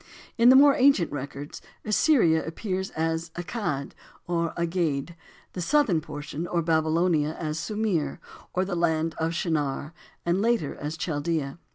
In 0.35 0.49
the 0.49 0.55
more 0.55 0.73
ancient 0.73 1.11
records 1.11 1.61
Assyria 1.85 2.43
appears 2.43 2.89
as 2.95 3.29
"Accad," 3.35 3.91
or 4.25 4.51
"Agade;" 4.59 5.13
the 5.53 5.61
southern 5.61 6.01
portion, 6.01 6.47
or 6.47 6.63
Babylonia, 6.63 7.35
as 7.37 7.59
"Sumir," 7.59 8.17
or 8.51 8.65
the 8.65 8.73
land 8.75 9.13
of 9.19 9.35
"Shinar," 9.35 9.93
and 10.25 10.41
later 10.41 10.73
as 10.73 10.97
Chaldea. 10.97 11.59